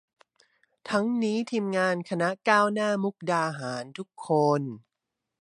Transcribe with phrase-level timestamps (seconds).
[0.89, 4.61] ทั้งนี้ทีมงานคณะก้าวหน้ามุกดาหารทุกคน